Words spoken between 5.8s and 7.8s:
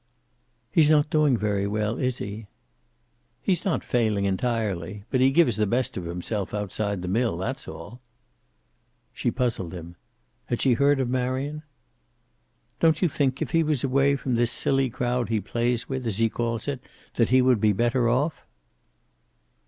of himself outside the mill. That's